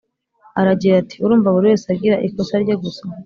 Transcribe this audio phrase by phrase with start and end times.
[0.59, 3.03] aragira ati" urumva buri wese agira isoko rye gusa